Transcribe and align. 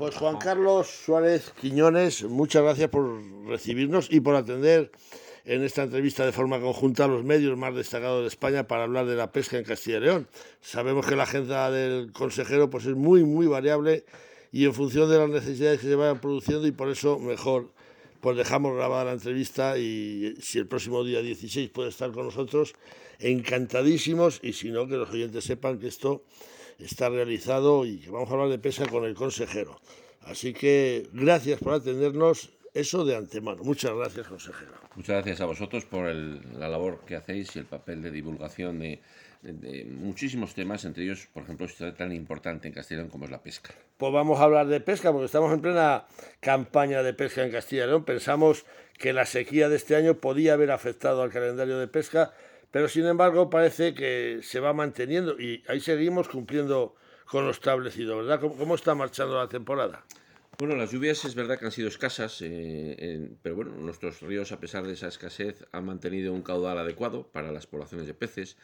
Pues 0.00 0.16
Juan 0.16 0.38
Carlos 0.38 0.88
Suárez 0.88 1.52
Quiñones, 1.60 2.22
muchas 2.22 2.62
gracias 2.62 2.88
por 2.88 3.22
recibirnos 3.44 4.08
y 4.10 4.20
por 4.20 4.34
atender 4.34 4.90
en 5.44 5.62
esta 5.62 5.82
entrevista 5.82 6.24
de 6.24 6.32
forma 6.32 6.58
conjunta 6.58 7.04
a 7.04 7.06
los 7.06 7.22
medios 7.22 7.54
más 7.58 7.74
destacados 7.74 8.22
de 8.22 8.28
España 8.28 8.66
para 8.66 8.84
hablar 8.84 9.04
de 9.04 9.14
la 9.14 9.30
pesca 9.30 9.58
en 9.58 9.64
Castilla 9.64 9.98
y 9.98 10.00
León. 10.00 10.28
Sabemos 10.62 11.04
que 11.04 11.16
la 11.16 11.24
agenda 11.24 11.70
del 11.70 12.12
consejero 12.12 12.70
pues, 12.70 12.86
es 12.86 12.96
muy, 12.96 13.24
muy 13.24 13.46
variable 13.46 14.06
y 14.52 14.64
en 14.64 14.72
función 14.72 15.10
de 15.10 15.18
las 15.18 15.28
necesidades 15.28 15.80
que 15.80 15.88
se 15.88 15.96
vayan 15.96 16.18
produciendo 16.18 16.66
y 16.66 16.72
por 16.72 16.88
eso 16.88 17.18
mejor 17.18 17.70
pues 18.22 18.38
dejamos 18.38 18.74
grabada 18.74 19.04
la 19.04 19.12
entrevista 19.12 19.76
y 19.76 20.34
si 20.40 20.56
el 20.56 20.66
próximo 20.66 21.04
día 21.04 21.20
16 21.20 21.68
puede 21.68 21.90
estar 21.90 22.10
con 22.12 22.24
nosotros, 22.24 22.72
encantadísimos 23.18 24.40
y 24.42 24.54
si 24.54 24.70
no, 24.70 24.88
que 24.88 24.96
los 24.96 25.10
oyentes 25.10 25.44
sepan 25.44 25.78
que 25.78 25.88
esto 25.88 26.22
está 26.78 27.08
realizado 27.08 27.84
y 27.84 27.98
que 27.98 28.10
vamos 28.10 28.30
a 28.30 28.32
hablar 28.32 28.48
de 28.48 28.58
pesca 28.58 28.86
con 28.86 29.04
el 29.04 29.14
consejero. 29.14 29.80
Así 30.22 30.52
que 30.52 31.08
gracias 31.12 31.60
por 31.60 31.74
atendernos, 31.74 32.50
eso 32.74 33.04
de 33.04 33.16
antemano. 33.16 33.62
Muchas 33.64 33.94
gracias, 33.94 34.26
consejero. 34.28 34.72
Muchas 34.94 35.16
gracias 35.16 35.40
a 35.40 35.46
vosotros 35.46 35.84
por 35.84 36.12
la 36.12 36.68
labor 36.68 37.00
que 37.06 37.16
hacéis 37.16 37.54
y 37.56 37.60
el 37.60 37.64
papel 37.64 38.02
de 38.02 38.10
divulgación 38.10 38.80
de, 38.80 39.00
muchísimos 39.88 40.54
temas, 40.54 40.84
entre 40.84 41.04
ellos, 41.04 41.28
por 41.32 41.44
ejemplo, 41.44 41.64
esto 41.64 41.92
tan 41.94 42.12
importante 42.12 42.68
en 42.68 42.74
León 42.74 43.08
como 43.08 43.24
es 43.24 43.30
la 43.30 43.42
pesca. 43.42 43.72
Pues 43.96 44.12
vamos 44.12 44.40
a 44.40 44.44
hablar 44.44 44.66
de 44.66 44.80
pesca, 44.80 45.12
porque 45.12 45.26
estamos 45.26 45.52
en 45.52 45.60
plena 45.60 46.06
campaña 46.40 47.02
de 47.02 47.14
pesca 47.14 47.42
en 47.44 47.50
Castilla 47.50 47.84
y 47.84 47.86
León. 47.86 48.04
Pensamos 48.04 48.66
que 48.98 49.12
la 49.12 49.24
sequía 49.24 49.68
de 49.68 49.76
este 49.76 49.96
año 49.96 50.14
podía 50.18 50.52
haber 50.52 50.70
afectado 50.70 51.22
al 51.22 51.30
calendario 51.30 51.78
de 51.78 51.88
pesca, 51.88 52.34
pero 52.70 52.88
sin 52.88 53.06
embargo 53.06 53.50
parece 53.50 53.94
que 53.94 54.40
se 54.42 54.60
va 54.60 54.72
manteniendo 54.72 55.38
y 55.40 55.62
ahí 55.68 55.80
seguimos 55.80 56.28
cumpliendo 56.28 56.94
con 57.26 57.44
lo 57.44 57.50
establecido, 57.50 58.18
¿verdad? 58.18 58.40
¿Cómo, 58.40 58.74
está 58.74 58.94
marchando 58.94 59.36
la 59.36 59.48
temporada? 59.48 60.04
Bueno, 60.58 60.76
las 60.76 60.90
lluvias 60.90 61.24
es 61.24 61.34
verdad 61.34 61.58
que 61.58 61.64
han 61.64 61.72
sido 61.72 61.88
escasas, 61.88 62.42
eh, 62.42 63.30
pero 63.42 63.56
bueno, 63.56 63.72
nuestros 63.76 64.20
ríos, 64.20 64.52
a 64.52 64.60
pesar 64.60 64.86
de 64.86 64.92
esa 64.92 65.08
escasez, 65.08 65.64
han 65.72 65.86
mantenido 65.86 66.32
un 66.32 66.42
caudal 66.42 66.78
adecuado 66.78 67.28
para 67.28 67.52
las 67.52 67.66
poblaciones 67.66 68.06
de 68.06 68.14
peces. 68.14 68.56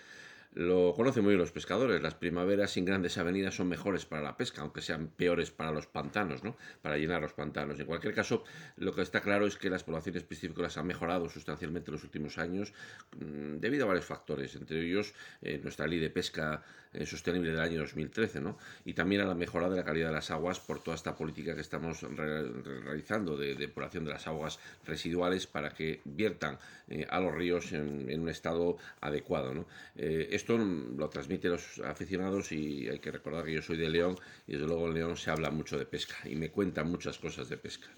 Lo 0.57 0.95
conocen 0.95 1.23
muy 1.23 1.33
bien 1.33 1.41
los 1.41 1.53
pescadores. 1.53 2.01
Las 2.01 2.15
primaveras 2.15 2.71
sin 2.71 2.87
grandes 2.87 3.19
avenidas 3.19 3.55
son 3.55 3.69
mejores 3.69 4.07
para 4.07 4.23
la 4.23 4.39
pesca, 4.39 4.63
aunque 4.63 4.81
sean 4.81 5.09
peores 5.09 5.51
para 5.51 5.71
los 5.71 5.87
pantanos, 5.87 6.45
¿no? 6.45 6.57
Para 6.81 6.97
llenar 6.97 7.21
los 7.21 7.35
pantanos. 7.35 7.79
En 7.79 7.85
cualquier 7.85 8.15
caso, 8.15 8.43
lo 8.79 8.95
que 8.95 9.03
está 9.03 9.21
claro 9.21 9.47
es 9.47 9.57
que 9.59 9.69
las 9.69 9.85
poblaciones 9.85 10.23
piscícolas 10.23 10.79
han 10.79 10.87
mejorado 10.87 11.29
sustancialmente 11.29 11.91
en 11.91 11.97
los 11.97 12.05
últimos 12.05 12.39
años 12.39 12.73
mm, 13.21 13.59
debido 13.59 13.85
a 13.85 13.89
varios 13.89 14.07
factores, 14.07 14.55
entre 14.55 14.81
ellos 14.81 15.13
eh, 15.43 15.61
nuestra 15.63 15.87
ley 15.87 15.99
de 15.99 16.09
pesca 16.09 16.63
eh, 16.95 17.05
sostenible 17.05 17.51
del 17.51 17.61
año 17.61 17.81
2013, 17.81 18.41
¿no? 18.41 18.57
Y 18.87 18.95
también 18.95 19.21
a 19.21 19.27
la 19.27 19.35
mejora 19.35 19.69
de 19.69 19.77
la 19.77 19.85
calidad 19.85 20.09
de 20.09 20.15
las 20.15 20.31
aguas 20.31 20.59
por 20.59 20.83
toda 20.83 20.95
esta 20.95 21.15
política 21.17 21.55
que 21.55 21.61
estamos 21.61 22.01
realizando 22.01 23.37
de 23.37 23.57
depuración 23.57 24.07
de 24.07 24.13
las 24.13 24.27
aguas 24.27 24.59
residuales 24.87 25.47
para 25.47 25.75
que 25.75 26.01
viertan 26.05 26.59
eh, 26.89 27.07
a 27.11 27.21
los 27.21 27.35
ríos 27.35 27.73
en, 27.73 28.19
un 28.19 28.29
estado 28.31 28.79
adecuado, 29.03 29.53
¿no? 29.53 29.67
esto 29.97 30.46
lo 30.49 31.09
transmiten 31.09 31.53
los 31.53 31.81
aficionados 31.81 32.53
y 32.53 32.89
hay 32.89 32.99
que 32.99 33.11
recordar 33.11 33.45
que 33.45 33.55
yo 33.55 33.63
soy 33.63 33.77
de 33.77 33.89
León 33.89 34.17
y 34.47 34.53
desde 34.53 34.67
luego 34.67 34.87
en 34.89 34.95
León 34.95 35.17
se 35.17 35.31
habla 35.31 35.51
mucho 35.51 35.79
de 35.79 35.87
pesca 35.87 36.17
y 36.25 36.35
me 36.35 36.51
cuentan 36.51 36.91
muchas 36.91 37.19
cosas 37.19 37.49
de 37.49 37.57
pesca. 37.57 37.89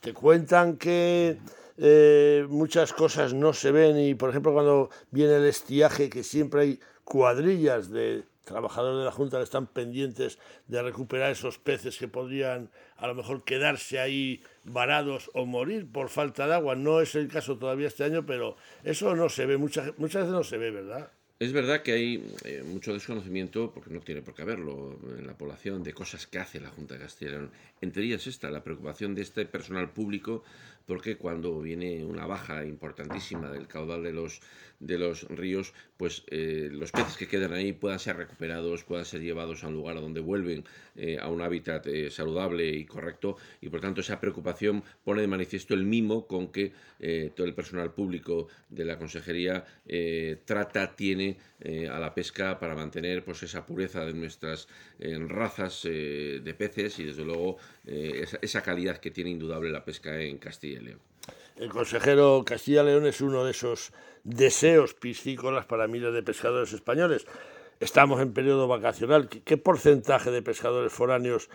Te 0.00 0.12
cuentan 0.12 0.76
que 0.76 1.38
eh, 1.78 2.46
muchas 2.48 2.92
cosas 2.92 3.32
no 3.32 3.52
se 3.52 3.70
ven 3.70 3.98
y 3.98 4.14
por 4.14 4.30
ejemplo 4.30 4.52
cuando 4.52 4.90
viene 5.10 5.36
el 5.36 5.46
estiaje 5.46 6.10
que 6.10 6.22
siempre 6.22 6.60
hay 6.60 6.80
cuadrillas 7.04 7.90
de 7.90 8.24
trabajadores 8.44 8.98
de 8.98 9.04
la 9.04 9.10
Junta 9.10 9.38
que 9.38 9.44
están 9.44 9.66
pendientes 9.66 10.38
de 10.68 10.82
recuperar 10.82 11.32
esos 11.32 11.58
peces 11.58 11.98
que 11.98 12.08
podrían 12.08 12.70
a 12.96 13.06
lo 13.06 13.14
mejor 13.14 13.44
quedarse 13.44 13.98
ahí 13.98 14.42
varados 14.64 15.30
o 15.34 15.46
morir 15.46 15.90
por 15.90 16.08
falta 16.08 16.46
de 16.46 16.54
agua. 16.54 16.74
No 16.74 17.00
es 17.00 17.14
el 17.14 17.28
caso 17.28 17.58
todavía 17.58 17.88
este 17.88 18.04
año, 18.04 18.24
pero 18.26 18.56
eso 18.82 19.14
no 19.16 19.28
se 19.28 19.46
ve, 19.46 19.56
muchas, 19.56 19.98
muchas 19.98 20.22
veces 20.22 20.32
no 20.34 20.44
se 20.44 20.58
ve, 20.58 20.70
¿verdad? 20.70 21.10
Es 21.40 21.52
verdad 21.52 21.82
que 21.82 21.92
hay 21.92 22.24
eh, 22.44 22.62
mucho 22.64 22.92
desconocimiento, 22.92 23.72
porque 23.72 23.92
no 23.92 24.00
tiene 24.00 24.22
por 24.22 24.34
qué 24.34 24.42
haberlo, 24.42 24.98
en 25.18 25.26
la 25.26 25.36
población 25.36 25.82
de 25.82 25.92
cosas 25.92 26.28
que 26.28 26.38
hace 26.38 26.60
la 26.60 26.70
Junta 26.70 26.94
de 26.94 27.00
Castilla. 27.00 27.50
Entre 27.80 28.04
ellas 28.04 28.28
esta, 28.28 28.52
la 28.52 28.62
preocupación 28.62 29.16
de 29.16 29.22
este 29.22 29.44
personal 29.44 29.90
público, 29.90 30.44
porque 30.86 31.16
cuando 31.16 31.60
viene 31.60 32.04
una 32.04 32.26
baja 32.26 32.64
importantísima 32.64 33.50
del 33.50 33.66
caudal 33.66 34.02
de 34.02 34.12
los, 34.12 34.40
de 34.80 34.98
los 34.98 35.22
ríos, 35.28 35.72
pues 35.96 36.24
eh, 36.28 36.68
los 36.70 36.92
peces 36.92 37.16
que 37.16 37.26
quedan 37.26 37.54
ahí 37.54 37.72
puedan 37.72 37.98
ser 37.98 38.16
recuperados, 38.16 38.84
puedan 38.84 39.04
ser 39.04 39.22
llevados 39.22 39.64
a 39.64 39.68
un 39.68 39.74
lugar 39.74 39.96
donde 39.96 40.20
vuelven 40.20 40.64
eh, 40.96 41.18
a 41.20 41.28
un 41.28 41.40
hábitat 41.40 41.86
eh, 41.86 42.10
saludable 42.10 42.68
y 42.68 42.84
correcto, 42.84 43.36
y 43.60 43.68
por 43.68 43.80
tanto 43.80 44.02
esa 44.02 44.20
preocupación 44.20 44.82
pone 45.04 45.22
de 45.22 45.26
manifiesto 45.26 45.74
el 45.74 45.84
mimo 45.84 46.26
con 46.26 46.48
que 46.48 46.72
todo 47.34 47.46
el 47.46 47.54
personal 47.54 47.92
público 47.92 48.48
de 48.70 48.84
la 48.86 48.96
consejería 48.96 49.64
trata, 50.46 50.96
tiene 50.96 51.23
a 51.90 51.98
la 51.98 52.14
pesca 52.14 52.58
para 52.58 52.74
mantener 52.74 53.24
pues 53.24 53.42
esa 53.42 53.64
pureza 53.64 54.04
de 54.04 54.12
nuestras 54.12 54.68
razas 55.28 55.82
de 55.82 56.54
peces 56.56 56.98
y 56.98 57.04
desde 57.04 57.24
luego 57.24 57.56
esa, 57.84 58.62
calidad 58.62 58.98
que 58.98 59.10
tiene 59.10 59.30
indudable 59.30 59.70
la 59.70 59.84
pesca 59.84 60.20
en 60.20 60.38
Castilla 60.38 60.80
y 60.80 60.84
León. 60.84 61.00
El 61.56 61.68
consejero 61.70 62.42
Castilla 62.44 62.82
León 62.82 63.06
es 63.06 63.20
uno 63.20 63.44
de 63.44 63.52
esos 63.52 63.92
deseos 64.24 64.94
piscícolas 64.94 65.66
para 65.66 65.86
miles 65.86 66.12
de 66.12 66.22
pescadores 66.22 66.72
españoles. 66.72 67.26
Estamos 67.80 68.20
en 68.20 68.32
periodo 68.32 68.66
vacacional. 68.66 69.28
¿Qué 69.28 69.56
porcentaje 69.56 70.30
de 70.30 70.42
pescadores 70.42 70.92
foráneos 70.92 71.48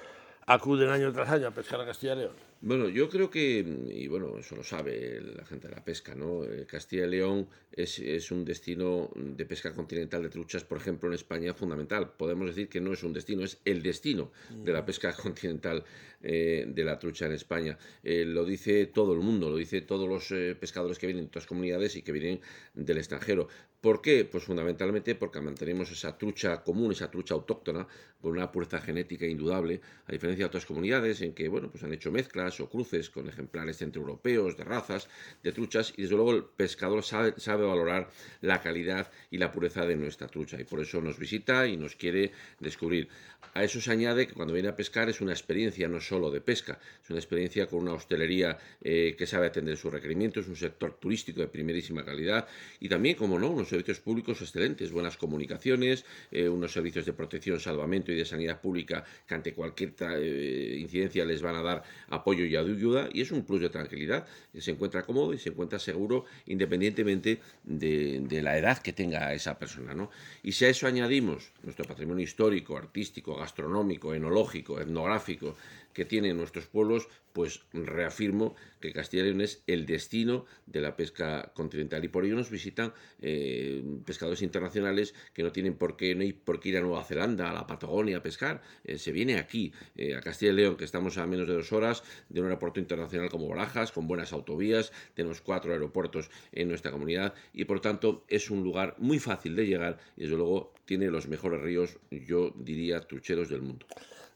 acuden 0.49 0.89
año 0.89 1.13
tras 1.13 1.29
año 1.29 1.47
a 1.47 1.51
pescar 1.51 1.79
a 1.79 1.85
Castilla 1.85 2.13
y 2.13 2.17
León? 2.17 2.49
Bueno, 2.61 2.89
yo 2.89 3.07
creo 3.07 3.29
que, 3.29 3.59
y 3.89 4.07
bueno, 4.07 4.37
eso 4.37 4.55
lo 4.55 4.63
sabe 4.63 5.21
la 5.21 5.45
gente 5.45 5.69
de 5.69 5.75
la 5.75 5.85
pesca, 5.85 6.13
¿no? 6.13 6.43
Eh, 6.43 6.65
Castilla 6.65 7.05
y 7.05 7.09
León 7.09 7.47
es, 7.71 7.99
es, 7.99 8.31
un 8.31 8.43
destino 8.43 9.11
de 9.15 9.45
pesca 9.45 9.73
continental 9.73 10.23
de 10.23 10.29
truchas, 10.29 10.65
por 10.65 10.77
ejemplo, 10.77 11.07
en 11.07 11.15
España 11.15 11.53
fundamental. 11.53 12.11
Podemos 12.17 12.47
decir 12.47 12.67
que 12.67 12.81
no 12.81 12.91
es 12.91 13.03
un 13.03 13.13
destino, 13.13 13.45
es 13.45 13.61
el 13.63 13.81
destino 13.81 14.31
de 14.49 14.73
la 14.73 14.85
pesca 14.85 15.13
continental 15.23 15.85
eh, 16.21 16.66
de 16.67 16.83
la 16.83 16.99
trucha 16.99 17.27
en 17.27 17.31
España. 17.31 17.77
Eh, 18.03 18.25
lo 18.25 18.43
dice 18.43 18.87
todo 18.87 19.13
el 19.13 19.19
mundo, 19.19 19.49
lo 19.49 19.55
dice 19.55 19.79
todos 19.81 20.09
los 20.09 20.27
pescadores 20.59 20.99
que 20.99 21.07
vienen 21.07 21.25
de 21.25 21.29
otras 21.29 21.45
comunidades 21.45 21.95
y 21.95 22.01
que 22.01 22.11
vienen 22.11 22.41
del 22.73 22.97
extranjero. 22.97 23.47
¿Por 23.81 24.01
qué? 24.01 24.25
Pues 24.25 24.44
fundamentalmente 24.44 25.16
porque 25.16 25.40
mantenemos 25.40 25.90
esa 25.90 26.17
trucha 26.17 26.63
común, 26.63 26.91
esa 26.91 27.09
trucha 27.09 27.34
autóctona, 27.34 27.88
con 28.19 28.31
una 28.31 28.51
pureza 28.51 28.81
genética 28.81 29.25
indudable, 29.25 29.79
a 30.06 30.12
diferencia 30.12 30.44
de 30.44 30.47
otras 30.47 30.66
comunidades 30.66 31.22
en 31.22 31.34
que, 31.34 31.47
bueno, 31.47 31.72
pues 31.72 31.84
han 31.84 31.94
hecho 31.94 32.12
mezclas 32.12 32.59
o 32.59 32.69
cruces 32.69 33.09
con 33.09 33.29
ejemplares 33.29 33.78
centroeuropeos, 33.78 34.57
de 34.57 34.66
razas, 34.66 35.07
de 35.41 35.53
truchas, 35.53 35.94
y 35.95 36.01
desde 36.01 36.16
luego 36.16 36.34
el 36.34 36.44
pescador 36.44 37.03
sabe, 37.03 37.35
sabe 37.38 37.66
valorar 37.66 38.09
la 38.41 38.62
calidad 38.62 39.09
y 39.31 39.38
la 39.38 39.50
pureza 39.50 39.85
de 39.85 39.96
nuestra 39.96 40.28
trucha, 40.28 40.59
y 40.59 40.66
por 40.66 40.81
eso 40.81 41.00
nos 41.00 41.17
visita 41.17 41.66
y 41.66 41.78
nos 41.78 41.96
quiere 41.96 42.34
descubrir. 42.59 43.07
A 43.53 43.63
eso 43.63 43.79
se 43.79 43.91
añade 43.91 44.28
que 44.28 44.34
cuando 44.34 44.53
viene 44.53 44.67
a 44.67 44.75
pescar 44.75 45.07
es 45.07 45.22
una 45.22 45.31
experiencia 45.31 45.88
no 45.88 46.01
solo 46.01 46.29
de 46.29 46.41
pesca, 46.41 46.78
es 47.01 47.09
una 47.09 47.19
experiencia 47.19 47.67
con 47.67 47.79
una 47.79 47.94
hostelería 47.94 48.57
eh, 48.81 49.16
que 49.17 49.25
sabe 49.25 49.47
atender 49.47 49.78
sus 49.78 49.94
requerimientos, 49.94 50.47
un 50.47 50.57
sector 50.57 51.00
turístico 51.00 51.40
de 51.40 51.47
primerísima 51.47 52.03
calidad 52.03 52.47
y 52.81 52.90
también, 52.90 53.16
como 53.16 53.40
no, 53.40 53.50
unos 53.50 53.69
servicios 53.69 54.00
públicos 54.00 54.41
excelentes, 54.41 54.91
buenas 54.91 55.18
comunicaciones, 55.18 56.06
eh, 56.31 56.50
unos 56.50 56.72
servicios 56.72 57.06
de 57.06 57.13
protección, 57.13 57.59
salvamento 57.59 58.12
y 58.12 58.16
de 58.16 58.25
sanidad 58.25 58.59
pública 58.62 59.03
que 59.28 59.35
ante 59.35 59.53
cualquier 59.53 59.94
eh, 60.00 60.78
incidencia 60.80 61.25
les 61.25 61.41
van 61.41 61.56
a 61.56 61.62
dar 61.62 61.84
apoyo 62.09 62.46
y 62.46 62.56
ayuda 62.56 63.09
y 63.12 63.22
es 63.22 63.31
un 63.31 63.44
plus 63.44 63.62
de 63.62 63.69
tranquilidad. 63.69 64.28
Se 64.58 64.72
encuentra 64.72 65.03
cómodo 65.03 65.34
y 65.34 65.38
se 65.38 65.50
encuentra 65.50 65.79
seguro 65.79 66.25
independientemente 66.47 67.40
de, 67.63 68.40
la 68.41 68.58
edad 68.58 68.78
que 68.79 68.94
tenga 68.94 69.34
esa 69.34 69.59
persona. 69.59 69.94
¿no? 69.94 70.09
Y 70.44 70.53
si 70.53 70.66
a 70.66 70.69
eso 70.69 70.88
añadimos 70.88 71.52
nuestro 71.63 71.85
patrimonio 71.85 72.24
histórico, 72.24 72.78
artístico, 72.78 73.35
gastronómico, 73.35 74.13
enológico, 74.13 74.79
etnográfico, 74.79 75.56
que 75.99 76.05
tienen 76.05 76.37
nuestros 76.37 76.66
pueblos, 76.66 77.09
pues 77.34 77.59
reafirmo 77.73 78.55
que 78.79 78.93
Castilla 78.93 79.23
y 79.23 79.25
León 79.25 79.41
es 79.41 79.63
el 79.67 79.85
destino 79.85 80.46
de 80.66 80.79
la 80.79 80.96
pesca 80.96 81.51
continental 81.53 82.05
y 82.05 82.07
por 82.07 82.23
ello 82.23 82.37
nos 82.37 82.49
visitan 82.49 82.93
eh, 83.22 83.84
pescadores 84.05 84.41
internacionales 84.41 85.13
que 85.34 85.43
no 85.43 85.51
tienen 85.51 85.73
por 85.73 85.97
qué, 85.97 86.16
no 86.16 86.22
hay 86.22 86.31
por 86.31 86.61
qué 86.61 86.69
ir 86.69 86.78
a 86.78 86.79
Nueva 86.79 87.03
Zelanda, 87.03 87.49
a 87.49 87.53
la 87.53 87.67
Patagonia 87.67 88.16
a 88.16 88.23
pescar, 88.23 88.61
eh, 88.85 88.97
se 88.97 89.11
viene 89.11 89.40
aquí, 89.40 89.73
eh, 89.97 90.16
a 90.16 90.22
Castilla 90.22 90.53
y 90.53 90.55
León, 90.55 90.78
que 90.78 90.85
estamos 90.85 91.17
a 91.17 91.28
menos 91.28 91.49
de 91.49 91.55
dos 91.55 91.73
horas 91.73 92.02
de 92.29 92.40
un 92.40 92.45
aeropuerto 92.45 92.79
internacional 92.79 93.29
como 93.29 93.49
Barajas, 93.49 93.91
con 93.91 94.07
buenas 94.07 94.31
autovías, 94.31 94.93
tenemos 95.16 95.41
cuatro 95.41 95.73
aeropuertos 95.73 96.31
en 96.53 96.69
nuestra 96.69 96.91
comunidad 96.91 97.34
y 97.52 97.66
por 97.66 97.81
tanto 97.81 98.23
es 98.29 98.49
un 98.49 98.63
lugar 98.63 98.95
muy 98.99 99.19
fácil 99.19 99.53
de 99.57 99.67
llegar 99.67 99.97
y 100.16 100.22
desde 100.22 100.37
luego 100.37 100.73
tiene 100.85 101.11
los 101.11 101.28
mejores 101.28 101.59
ríos, 101.59 101.99
yo 102.09 102.53
diría, 102.55 103.02
trucheros 103.02 103.49
del 103.49 103.63
mundo. 103.63 103.85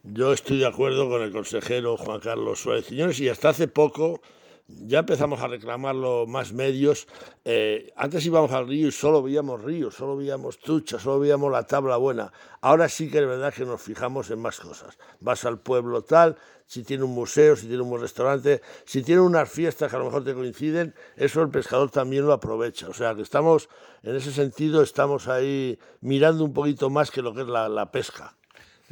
Yo 0.06 0.34
estoy 0.34 0.60
de 0.60 0.66
acuerdo 0.66 1.08
con 1.08 1.22
el 1.22 1.32
consejero 1.32 1.96
Juan 1.96 2.20
Carlos 2.20 2.60
Suárez 2.60 2.88
Quiñones 2.88 3.22
y 3.22 3.30
hasta 3.30 3.48
hace 3.48 3.70
poco 3.70 4.20
ya 4.68 5.00
empezamos 5.00 5.42
a 5.42 5.48
reclamarlo 5.48 6.26
más 6.28 6.52
medios. 6.52 7.08
Eh, 7.46 7.90
antes 7.96 8.26
íbamos 8.26 8.52
al 8.52 8.68
río 8.68 8.90
y 8.90 8.92
solo 8.92 9.24
veíamos 9.24 9.62
ríos, 9.62 9.96
solo 9.96 10.18
veíamos 10.18 10.60
truchas, 10.60 11.02
solo 11.02 11.20
veíamos 11.20 11.50
la 11.50 11.64
tabla 11.64 11.96
buena. 11.96 12.34
Ahora 12.60 12.90
sí 12.90 13.10
que 13.10 13.20
es 13.20 13.28
verdad 13.28 13.54
que 13.54 13.64
nos 13.64 13.82
fijamos 13.82 14.30
en 14.30 14.40
más 14.40 14.60
cosas. 14.60 14.98
Vas 15.22 15.46
al 15.46 15.62
pueblo 15.62 16.02
tal, 16.02 16.38
si 16.66 16.84
tiene 16.84 17.04
un 17.04 17.12
museo, 17.12 17.56
si 17.56 17.68
tiene 17.68 17.84
un 17.84 18.02
restaurante, 18.02 18.62
si 18.86 19.04
tiene 19.04 19.22
unas 19.22 19.50
fiestas 19.50 19.90
que 19.90 19.96
a 19.96 20.00
lo 20.00 20.06
mejor 20.06 20.26
te 20.26 20.34
coinciden, 20.34 20.94
eso 21.16 21.42
el 21.42 21.50
pescador 21.50 21.90
también 21.92 22.26
lo 22.26 22.34
aprovecha. 22.34 22.90
O 22.90 22.94
sea 22.94 23.16
que 23.16 23.22
estamos, 23.22 23.70
en 24.02 24.18
ese 24.18 24.34
sentido, 24.34 24.82
estamos 24.82 25.30
ahí 25.30 25.80
mirando 26.02 26.44
un 26.44 26.54
poquito 26.54 26.90
más 26.90 27.10
que 27.10 27.22
lo 27.22 27.34
que 27.34 27.42
es 27.42 27.48
la, 27.48 27.92
pesca. 27.92 28.36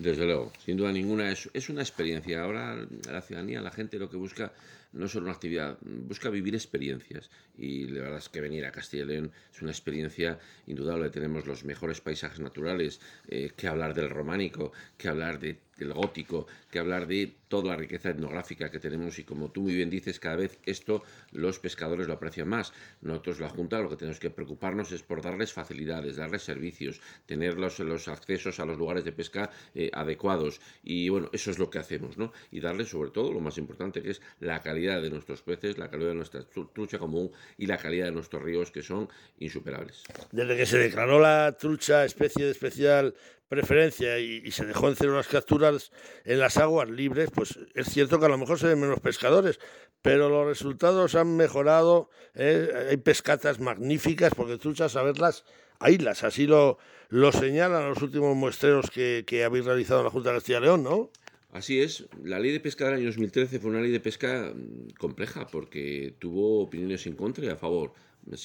Desde 0.01 0.25
luego, 0.25 0.51
sin 0.65 0.77
duda 0.77 0.91
ninguna, 0.91 1.31
es, 1.31 1.47
es 1.53 1.69
una 1.69 1.81
experiencia. 1.83 2.41
Ahora 2.41 2.87
la 3.07 3.21
ciudadanía, 3.21 3.61
la 3.61 3.69
gente 3.69 3.99
lo 3.99 4.09
que 4.09 4.17
busca 4.17 4.51
no 4.93 5.07
solo 5.07 5.25
una 5.25 5.33
actividad, 5.33 5.77
busca 5.81 6.31
vivir 6.31 6.55
experiencias. 6.55 7.29
Y 7.55 7.85
la 7.85 8.01
verdad 8.01 8.17
es 8.17 8.29
que 8.29 8.41
venir 8.41 8.65
a 8.65 8.71
Castilla 8.71 9.03
y 9.03 9.05
León 9.05 9.31
es 9.53 9.61
una 9.61 9.69
experiencia 9.69 10.39
indudable. 10.65 11.11
Tenemos 11.11 11.45
los 11.45 11.63
mejores 11.65 12.01
paisajes 12.01 12.39
naturales, 12.39 12.99
eh, 13.27 13.51
que 13.55 13.67
hablar 13.67 13.93
del 13.93 14.09
románico, 14.09 14.71
que 14.97 15.07
hablar 15.07 15.39
de 15.39 15.59
del 15.81 15.93
gótico, 15.93 16.47
que 16.69 16.79
hablar 16.79 17.07
de 17.07 17.33
toda 17.47 17.69
la 17.69 17.75
riqueza 17.75 18.09
etnográfica 18.09 18.71
que 18.71 18.79
tenemos 18.79 19.19
y 19.19 19.23
como 19.23 19.51
tú 19.51 19.61
muy 19.61 19.75
bien 19.75 19.89
dices, 19.89 20.19
cada 20.19 20.37
vez 20.37 20.57
esto 20.65 21.03
los 21.31 21.59
pescadores 21.59 22.07
lo 22.07 22.13
aprecian 22.13 22.47
más. 22.47 22.71
Nosotros 23.01 23.39
la 23.39 23.49
Junta 23.49 23.79
lo 23.79 23.89
que 23.89 23.97
tenemos 23.97 24.19
que 24.19 24.29
preocuparnos 24.29 24.91
es 24.91 25.03
por 25.03 25.21
darles 25.21 25.51
facilidades, 25.51 26.15
darles 26.15 26.43
servicios, 26.43 27.01
tener 27.25 27.57
los, 27.57 27.79
los 27.79 28.07
accesos 28.07 28.59
a 28.59 28.65
los 28.65 28.77
lugares 28.77 29.03
de 29.03 29.11
pesca 29.11 29.49
eh, 29.75 29.89
adecuados 29.93 30.61
y 30.83 31.09
bueno, 31.09 31.29
eso 31.33 31.51
es 31.51 31.59
lo 31.59 31.69
que 31.69 31.79
hacemos, 31.79 32.17
¿no? 32.17 32.31
Y 32.51 32.59
darles 32.59 32.89
sobre 32.89 33.11
todo 33.11 33.33
lo 33.33 33.41
más 33.41 33.57
importante 33.57 34.01
que 34.01 34.11
es 34.11 34.21
la 34.39 34.61
calidad 34.61 35.01
de 35.01 35.09
nuestros 35.09 35.41
peces, 35.41 35.77
la 35.77 35.89
calidad 35.89 36.09
de 36.09 36.15
nuestra 36.15 36.43
trucha 36.43 36.99
común 36.99 37.31
y 37.57 37.65
la 37.65 37.77
calidad 37.77 38.05
de 38.05 38.11
nuestros 38.11 38.41
ríos 38.41 38.71
que 38.71 38.83
son 38.83 39.09
insuperables. 39.39 40.03
Desde 40.31 40.55
que 40.55 40.65
se 40.65 40.77
declaró 40.77 41.19
la 41.19 41.57
trucha 41.59 42.05
especie 42.05 42.45
de 42.45 42.51
especial 42.51 43.13
preferencia 43.51 44.17
y, 44.17 44.49
se 44.51 44.65
dejó 44.65 44.87
en 44.87 44.95
cero 44.95 45.13
las 45.13 45.27
capturas 45.27 45.91
en 46.23 46.39
las 46.39 46.55
aguas 46.55 46.89
libres, 46.89 47.31
pues 47.35 47.59
es 47.75 47.89
cierto 47.89 48.17
que 48.17 48.25
a 48.25 48.29
lo 48.29 48.37
mejor 48.37 48.57
se 48.57 48.67
ven 48.67 48.79
menos 48.79 49.01
pescadores, 49.01 49.59
pero 50.01 50.29
los 50.29 50.47
resultados 50.47 51.15
han 51.15 51.35
mejorado, 51.35 52.09
¿eh? 52.33 52.87
hay 52.89 52.95
pescatas 52.95 53.59
magníficas, 53.59 54.33
porque 54.35 54.57
truchas 54.57 54.95
a 54.95 55.03
verlas, 55.03 55.43
haylas, 55.79 56.23
así 56.23 56.47
lo, 56.47 56.77
lo 57.09 57.33
señalan 57.33 57.89
los 57.89 58.01
últimos 58.01 58.37
muestreos 58.37 58.89
que, 58.89 59.25
que 59.27 59.43
habéis 59.43 59.65
realizado 59.65 59.99
en 59.99 60.05
la 60.05 60.11
Junta 60.11 60.29
de 60.29 60.37
Castilla 60.37 60.59
y 60.59 60.61
León, 60.61 60.83
¿no? 60.83 61.11
Así 61.51 61.81
es, 61.81 62.05
la 62.23 62.39
ley 62.39 62.51
de 62.51 62.61
pesca 62.61 62.85
del 62.85 62.93
año 62.95 63.07
2013 63.07 63.59
fue 63.59 63.71
una 63.71 63.81
ley 63.81 63.91
de 63.91 63.99
pesca 63.99 64.53
mm, 64.55 64.91
compleja 64.97 65.47
porque 65.47 66.13
tuvo 66.17 66.61
opiniones 66.61 67.05
en 67.07 67.15
contra 67.15 67.45
y 67.45 67.49
a 67.49 67.57
favor. 67.57 67.93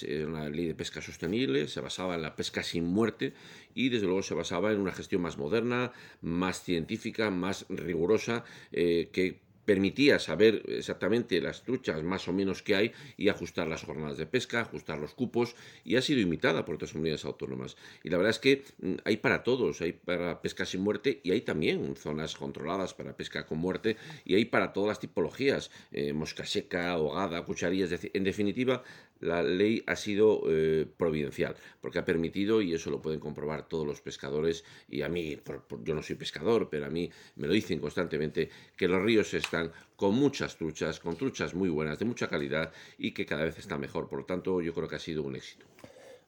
Era 0.02 0.26
una 0.26 0.48
ley 0.48 0.66
de 0.66 0.74
pesca 0.74 1.00
sostenible, 1.00 1.68
se 1.68 1.80
basaba 1.80 2.14
en 2.16 2.22
la 2.22 2.34
pesca 2.34 2.62
sin 2.62 2.84
muerte 2.84 3.34
y 3.74 3.90
desde 3.90 4.06
luego 4.06 4.22
se 4.22 4.34
basaba 4.34 4.72
en 4.72 4.80
una 4.80 4.90
gestión 4.90 5.22
más 5.22 5.36
moderna, 5.36 5.92
más 6.20 6.62
científica, 6.62 7.30
más 7.30 7.66
rigurosa, 7.68 8.44
eh, 8.72 9.10
que 9.12 9.38
permitía 9.66 10.18
saber 10.18 10.62
exactamente 10.68 11.40
las 11.42 11.62
truchas 11.62 12.02
más 12.02 12.28
o 12.28 12.32
menos 12.32 12.62
que 12.62 12.74
hay 12.74 12.92
y 13.18 13.28
ajustar 13.28 13.66
las 13.66 13.82
jornadas 13.82 14.16
de 14.16 14.24
pesca, 14.24 14.60
ajustar 14.60 14.98
los 14.98 15.12
cupos 15.12 15.54
y 15.84 15.96
ha 15.96 16.02
sido 16.02 16.20
imitada 16.20 16.64
por 16.64 16.76
otras 16.76 16.92
comunidades 16.92 17.26
autónomas. 17.26 17.76
Y 18.02 18.08
la 18.08 18.16
verdad 18.16 18.30
es 18.30 18.38
que 18.38 18.64
mm, 18.80 18.94
hay 19.04 19.18
para 19.18 19.42
todos, 19.42 19.82
hay 19.82 19.92
para 19.92 20.40
pesca 20.40 20.64
sin 20.64 20.80
muerte 20.80 21.20
y 21.22 21.32
hay 21.32 21.42
también 21.42 21.96
zonas 21.96 22.36
controladas 22.36 22.94
para 22.94 23.16
pesca 23.16 23.44
con 23.44 23.58
muerte 23.58 23.96
y 24.24 24.36
hay 24.36 24.46
para 24.46 24.72
todas 24.72 24.88
las 24.88 25.00
tipologías, 25.00 25.70
eh, 25.90 26.12
mosca 26.12 26.46
seca, 26.46 26.92
ahogada, 26.92 27.44
cucharillas, 27.44 27.90
en 28.14 28.24
definitiva 28.24 28.82
la 29.20 29.42
ley 29.42 29.82
ha 29.86 29.96
sido 29.96 30.42
eh, 30.48 30.86
providencial, 30.96 31.56
porque 31.80 31.98
ha 31.98 32.04
permitido, 32.04 32.60
y 32.62 32.74
eso 32.74 32.90
lo 32.90 33.00
pueden 33.00 33.20
comprobar 33.20 33.68
todos 33.68 33.86
los 33.86 34.00
pescadores, 34.00 34.64
y 34.88 35.02
a 35.02 35.08
mí, 35.08 35.38
yo 35.82 35.94
no 35.94 36.02
soy 36.02 36.16
pescador, 36.16 36.68
pero 36.70 36.86
a 36.86 36.90
mí 36.90 37.10
me 37.36 37.46
lo 37.46 37.52
dicen 37.52 37.78
constantemente, 37.78 38.50
que 38.76 38.88
los 38.88 39.02
ríos 39.02 39.32
están 39.34 39.72
con 39.96 40.14
muchas 40.14 40.56
truchas, 40.56 41.00
con 41.00 41.16
truchas 41.16 41.54
muy 41.54 41.68
buenas, 41.68 41.98
de 41.98 42.04
mucha 42.04 42.28
calidad, 42.28 42.72
y 42.98 43.12
que 43.12 43.26
cada 43.26 43.44
vez 43.44 43.58
está 43.58 43.78
mejor. 43.78 44.08
Por 44.08 44.20
lo 44.20 44.24
tanto, 44.24 44.60
yo 44.60 44.72
creo 44.74 44.88
que 44.88 44.96
ha 44.96 45.00
sido 45.00 45.22
un 45.22 45.36
éxito. 45.36 45.66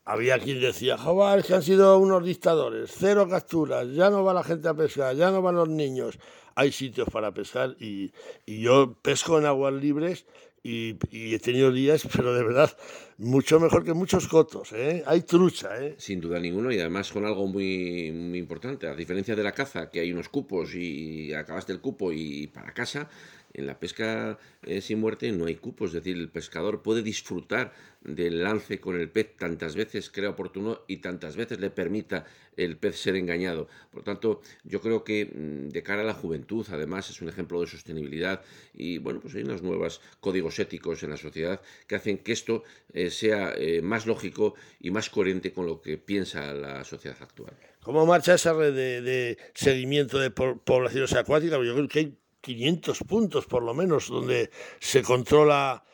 Había 0.05 0.39
quien 0.39 0.59
decía, 0.59 0.97
joder, 0.97 1.45
que 1.45 1.55
han 1.55 1.63
sido 1.63 1.99
unos 1.99 2.25
dictadores, 2.25 2.91
cero 2.97 3.29
capturas, 3.29 3.87
ya 3.93 4.09
no 4.09 4.25
va 4.25 4.33
la 4.33 4.43
gente 4.43 4.67
a 4.67 4.73
pescar, 4.73 5.15
ya 5.15 5.31
no 5.31 5.43
van 5.43 5.57
los 5.57 5.69
niños. 5.69 6.19
Hay 6.55 6.73
sitios 6.73 7.09
para 7.11 7.35
pescar 7.35 7.77
y, 7.79 8.11
y 8.47 8.63
yo 8.63 8.95
pesco 9.03 9.39
en 9.39 9.45
aguas 9.45 9.75
libres 9.75 10.25
y, 10.63 10.99
he 11.35 11.39
tenido 11.39 11.73
días, 11.73 12.07
pero 12.15 12.35
de 12.35 12.45
verdad, 12.45 12.71
mucho 13.19 13.61
mejor 13.61 13.85
que 13.85 13.95
muchos 13.95 14.29
cotos, 14.29 14.73
¿eh? 14.73 15.03
Hay 15.07 15.23
trucha, 15.23 15.83
¿eh? 15.83 15.95
Sin 15.99 16.21
duda 16.21 16.39
ninguno, 16.39 16.71
y 16.73 16.79
además 16.79 17.11
con 17.11 17.25
algo 17.25 17.47
muy, 17.47 18.11
muy 18.13 18.39
importante, 18.39 18.87
a 18.87 18.95
diferencia 18.95 19.35
de 19.37 19.43
la 19.43 19.53
caza, 19.53 19.91
que 19.91 20.01
hay 20.01 20.13
unos 20.13 20.29
cupos 20.29 20.75
y 20.75 21.33
acabaste 21.33 21.73
el 21.73 21.81
cupo 21.81 22.13
y 22.13 22.49
para 22.49 22.73
casa, 22.73 23.09
en 23.55 23.67
la 23.67 23.79
pesca 23.79 24.39
eh, 24.63 24.81
sin 24.81 25.01
muerte 25.01 25.31
no 25.33 25.47
hay 25.47 25.57
cupos, 25.57 25.91
es 25.91 25.95
decir, 25.95 26.17
el 26.17 26.31
pescador 26.31 26.83
puede 26.83 27.03
disfrutar 27.03 27.73
del 28.03 28.43
lance 28.43 28.81
con 28.81 28.99
el 28.99 29.11
pez 29.11 29.37
tantas 29.37 29.75
veces 29.75 30.11
crea 30.11 30.31
oportuno 30.31 30.83
y 30.87 30.99
tantas 30.99 31.37
veces 31.37 31.59
le 31.59 31.71
permita 31.71 32.25
el 32.57 32.77
pez 32.77 32.97
ser 32.97 33.17
engañado. 33.17 33.69
Por 33.91 34.03
tanto, 34.03 34.41
yo 34.65 34.81
creo 34.81 35.05
que 35.05 35.27
mm, 35.27 35.69
de 35.69 35.83
cara 35.83 36.03
a 36.03 36.05
la 36.05 36.15
juventud, 36.15 36.67
además, 36.71 37.11
es 37.11 37.21
un 37.21 37.29
ejemplo 37.29 37.61
de 37.61 37.67
sostenibilidad 37.67 38.43
y, 38.75 38.99
bueno, 38.99 39.21
pues 39.21 39.35
hay 39.35 39.43
unos 39.43 39.63
nuevos 39.63 40.01
códigos 40.21 40.59
éticos 40.59 41.03
en 41.03 41.11
la 41.11 41.17
sociedad 41.17 41.61
que 41.87 41.97
hacen 41.97 42.19
que 42.19 42.33
esto 42.33 42.63
eh, 42.93 43.11
sea 43.11 43.55
eh, 43.57 43.83
más 43.83 44.07
lógico 44.07 44.55
y 44.81 44.91
más 44.91 45.11
coherente 45.11 45.53
con 45.53 45.67
lo 45.67 45.81
que 45.81 45.99
piensa 45.99 46.53
la 46.55 46.85
sociedad 46.85 47.17
actual. 47.21 47.55
¿Cómo 47.83 48.05
marcha 48.07 48.35
esa 48.35 48.53
red 48.53 48.75
de, 48.75 49.39
seguimiento 49.55 50.19
de 50.19 50.31
poblaciones 50.31 51.13
acuáticas? 51.15 51.59
Yo 51.65 51.75
creo 51.75 51.89
que 51.89 51.99
hay 51.99 52.19
500 52.41 52.99
puntos 53.01 53.47
por 53.47 53.63
lo 53.63 53.75
menos 53.75 54.09
donde 54.09 54.51
se 54.79 55.03
controla 55.03 55.85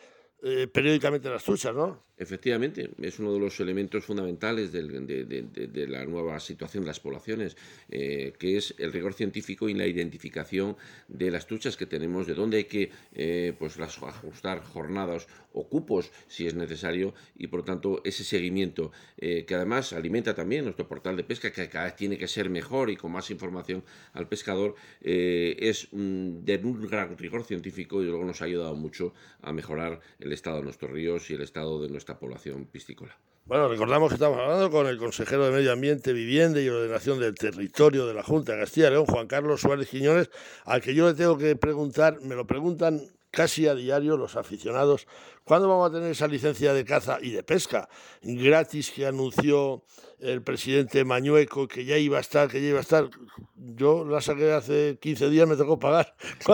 eh, 0.43 0.69
periódicamente 0.69 1.31
las 1.31 1.44
truchas, 1.44 1.75
¿no? 1.75 2.05
Efectivamente, 2.16 2.90
es 3.02 3.19
uno 3.19 3.32
de 3.32 3.40
los 3.40 3.58
elementos 3.58 4.05
fundamentales 4.05 4.70
de, 4.70 5.87
la 5.88 6.05
nueva 6.05 6.38
situación 6.38 6.84
de 6.84 6.87
las 6.87 7.00
poblaciones, 7.00 7.56
eh, 7.88 8.32
que 8.38 8.56
es 8.56 8.72
el 8.78 8.93
rigor 8.93 9.14
científico 9.14 9.69
y 9.69 9.75
la 9.75 9.87
identificación 9.87 10.76
de 11.08 11.32
las 11.32 11.49
truchas 11.49 11.76
que 11.76 11.87
tenemos, 11.87 12.28
de 12.28 12.34
dónde 12.34 12.58
hay 12.58 12.64
que 12.64 12.93
eh, 13.14 13.52
pues 13.58 13.81
ajustar 13.81 14.62
jornadas 14.62 15.26
o 15.52 15.69
cupos 15.69 16.12
si 16.28 16.46
es 16.46 16.55
necesario, 16.55 17.14
y 17.37 17.49
por 17.49 17.64
tanto 17.64 18.00
ese 18.05 18.22
seguimiento, 18.22 18.93
eh, 19.19 19.44
que 19.44 19.56
además 19.56 19.93
alimenta 19.93 20.37
también 20.37 20.64
nuestro 20.64 20.87
portal 20.87 21.17
de 21.17 21.25
pesca, 21.25 21.50
que 21.50 21.69
cada 21.69 21.87
vez 21.87 21.96
tiene 21.96 22.17
que 22.17 22.28
ser 22.28 22.49
mejor 22.49 22.90
y 22.90 22.96
con 22.96 23.10
más 23.10 23.31
información 23.32 23.82
al 24.12 24.28
pescador, 24.28 24.76
es 25.00 25.88
de 25.93 26.60
un 26.62 26.87
gran 26.87 27.17
rigor 27.19 27.44
científico 27.44 28.02
y 28.02 28.06
luego 28.06 28.25
nos 28.25 28.41
ha 28.41 28.44
ayudado 28.44 28.77
mucho 28.77 29.15
a 29.43 29.53
mejorar 29.53 30.00
el 30.20 30.32
estado 30.32 30.58
de 30.58 30.65
nuestros 30.65 30.91
ríos 30.91 31.31
y 31.31 31.34
el 31.34 31.43
estado 31.43 31.82
de 31.82 31.88
nuestros 31.88 32.04
esta 32.05 32.19
población 32.19 32.67
piscícola. 32.67 33.17
Bueno, 33.46 33.69
recordamos 33.69 34.08
que 34.08 34.15
estamos 34.15 34.39
hablando 34.39 34.70
con 34.70 34.87
el 34.87 34.99
consejero 34.99 35.44
de 35.44 35.51
Medio 35.51 35.73
Ambiente, 35.73 36.13
Vivienda 36.13 36.61
y 36.61 36.69
Ordenación 36.69 37.19
del 37.19 37.34
Territorio 37.34 38.06
de 38.06 38.15
la 38.15 38.23
Junta 38.23 38.53
de 38.53 38.61
Castilla 38.61 38.89
y 38.89 38.91
León, 38.93 39.06
Juan 39.06 39.27
Carlos 39.27 39.61
Suárez 39.61 39.89
Quiñones, 39.89 40.31
al 40.65 40.81
que 40.81 40.94
yo 40.94 41.06
le 41.06 41.15
tengo 41.15 41.37
que 41.37 41.56
preguntar, 41.56 42.20
me 42.20 42.34
lo 42.34 42.46
preguntan 42.46 43.03
casi 43.31 43.67
a 43.67 43.75
diario 43.75 44.17
los 44.17 44.37
aficionados, 44.37 45.06
¿cuándo 45.44 45.69
vamos 45.69 45.91
a 45.91 45.93
tener 45.93 46.10
esa 46.10 46.27
licencia 46.27 46.72
de 46.72 46.84
caza 46.84 47.19
y 47.20 47.31
de 47.31 47.43
pesca 47.43 47.89
gratis 48.22 48.91
que 48.91 49.06
anunció 49.06 49.84
el 50.20 50.43
presidente 50.43 51.05
Mañueco 51.05 51.69
que 51.69 51.84
ya 51.84 51.98
iba 51.98 52.19
a 52.19 52.20
estar, 52.20 52.48
que 52.48 52.60
ya 52.60 52.69
iba 52.69 52.79
a 52.79 52.82
estar? 52.82 53.10
Yo 53.56 54.05
la 54.05 54.20
saqué 54.20 54.53
hace 54.53 54.98
15 55.01 55.31
días, 55.31 55.48
me 55.48 55.56
tocó 55.56 55.79
pagar. 55.79 56.15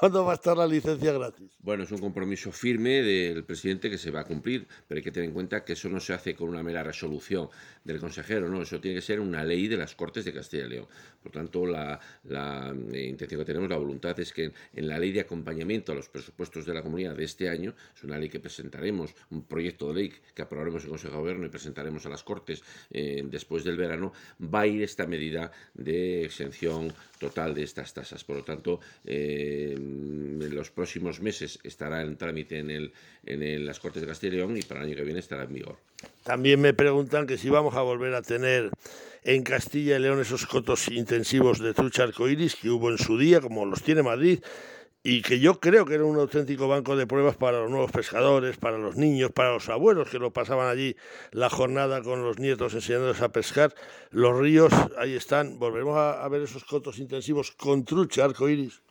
¿Cuándo, 0.00 0.24
va 0.24 0.32
a 0.32 0.34
estar 0.34 0.56
la 0.56 0.66
licencia 0.66 1.12
gratis? 1.12 1.56
Bueno, 1.60 1.84
es 1.84 1.90
un 1.90 1.98
compromiso 1.98 2.52
firme 2.52 3.02
del 3.02 3.44
presidente 3.44 3.90
que 3.90 3.98
se 3.98 4.10
va 4.10 4.20
a 4.20 4.24
cumplir, 4.24 4.66
pero 4.86 4.98
hay 4.98 5.02
que 5.02 5.10
tener 5.10 5.28
en 5.28 5.34
cuenta 5.34 5.64
que 5.64 5.72
eso 5.74 5.88
no 5.88 6.00
se 6.00 6.12
hace 6.12 6.34
con 6.34 6.48
una 6.48 6.62
mera 6.62 6.82
resolución 6.82 7.48
del 7.84 8.00
consejero, 8.00 8.48
no, 8.48 8.62
eso 8.62 8.80
tiene 8.80 8.96
que 8.96 9.02
ser 9.02 9.20
una 9.20 9.44
ley 9.44 9.66
de 9.66 9.76
las 9.76 9.94
Cortes 9.94 10.24
de 10.24 10.32
Castilla 10.32 10.66
y 10.66 10.68
León. 10.68 10.86
Por 11.22 11.32
tanto, 11.32 11.66
la, 11.66 11.98
eh, 12.92 13.06
intención 13.06 13.40
que 13.40 13.44
tenemos, 13.44 13.68
la 13.68 13.76
voluntad 13.76 14.18
es 14.20 14.32
que 14.32 14.52
en 14.74 14.88
la 14.88 14.98
ley 14.98 15.12
de 15.12 15.20
acompañamiento 15.20 15.92
a 15.92 15.94
los 15.94 16.08
presupuestos 16.08 16.66
de 16.66 16.74
la 16.74 16.82
comunidad 16.82 17.16
de 17.16 17.24
este 17.24 17.48
año, 17.48 17.74
es 17.94 18.04
una 18.04 18.18
ley 18.18 18.28
que 18.28 18.37
presentaremos, 18.38 19.14
un 19.30 19.44
proyecto 19.44 19.88
de 19.88 19.94
ley 19.94 20.12
que 20.34 20.42
aprobaremos 20.42 20.84
en 20.84 20.90
Consejo 20.90 21.14
de 21.14 21.20
Gobierno 21.20 21.46
y 21.46 21.48
presentaremos 21.48 22.06
a 22.06 22.08
las 22.08 22.22
Cortes 22.22 22.62
eh, 22.90 23.22
después 23.24 23.64
del 23.64 23.76
verano, 23.76 24.12
va 24.42 24.60
a 24.60 24.66
ir 24.66 24.82
esta 24.82 25.06
medida 25.06 25.50
de 25.74 26.24
exención 26.24 26.92
total 27.18 27.54
de 27.54 27.62
estas 27.62 27.92
tasas. 27.94 28.24
Por 28.24 28.36
lo 28.36 28.44
tanto, 28.44 28.80
eh, 29.04 29.74
en 29.76 30.54
los 30.54 30.70
próximos 30.70 31.20
meses 31.20 31.58
estará 31.62 32.02
en 32.02 32.16
trámite 32.16 32.58
en, 32.58 32.70
el, 32.70 32.92
en 33.24 33.66
las 33.66 33.80
Cortes 33.80 34.02
de 34.02 34.08
Castilla 34.08 34.34
y 34.34 34.36
León 34.36 34.56
y 34.56 34.62
para 34.62 34.80
el 34.80 34.88
año 34.88 34.96
que 34.96 35.04
viene 35.04 35.20
estará 35.20 35.44
en 35.44 35.54
vigor. 35.54 35.76
También 36.22 36.60
me 36.60 36.74
preguntan 36.74 37.26
que 37.26 37.38
si 37.38 37.48
vamos 37.48 37.74
a 37.74 37.82
volver 37.82 38.14
a 38.14 38.22
tener 38.22 38.70
en 39.24 39.42
Castilla 39.42 39.96
y 39.96 40.00
León 40.00 40.20
esos 40.20 40.46
cotos 40.46 40.88
intensivos 40.88 41.58
de 41.58 41.74
trucha 41.74 42.04
arcoíris 42.04 42.54
que 42.54 42.70
hubo 42.70 42.90
en 42.90 42.98
su 42.98 43.18
día, 43.18 43.40
como 43.40 43.66
los 43.66 43.82
tiene 43.82 44.02
Madrid, 44.02 44.40
y 45.02 45.22
que 45.22 45.38
yo 45.38 45.60
creo 45.60 45.86
que 45.86 45.94
era 45.94 46.04
un 46.04 46.18
auténtico 46.18 46.66
banco 46.66 46.96
de 46.96 47.06
pruebas 47.06 47.36
para 47.36 47.60
los 47.60 47.70
nuevos 47.70 47.90
pescadores, 47.92 48.56
para 48.56 48.78
los 48.78 48.96
niños, 48.96 49.30
para 49.30 49.52
los 49.52 49.68
abuelos 49.68 50.10
que 50.10 50.18
lo 50.18 50.32
pasaban 50.32 50.68
allí 50.68 50.96
la 51.30 51.48
jornada 51.48 52.02
con 52.02 52.22
los 52.22 52.38
nietos 52.38 52.74
enseñándoles 52.74 53.22
a 53.22 53.30
pescar. 53.30 53.74
Los 54.10 54.36
ríos, 54.38 54.72
ahí 54.98 55.14
están. 55.14 55.58
Volveremos 55.58 55.96
a, 55.96 56.28
ver 56.28 56.42
esos 56.42 56.64
cotos 56.64 56.98
intensivos 56.98 57.52
con 57.52 57.84
trucha 57.84 58.24
arcoíris. 58.24 58.82